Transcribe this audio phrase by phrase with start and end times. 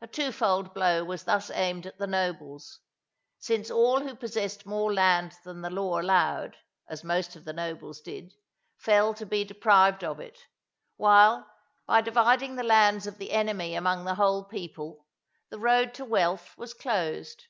[0.00, 2.80] A twofold blow was thus aimed at the nobles;
[3.38, 6.56] since all who possessed more land than the law allowed,
[6.88, 8.34] as most of the nobles did,
[8.76, 10.48] fell to be deprived of it;
[10.96, 11.48] while
[11.86, 15.06] by dividing the lands of the enemy among the whole people,
[15.48, 17.44] the road to wealth was closed.